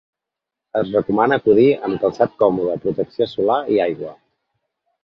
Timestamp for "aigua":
3.89-4.21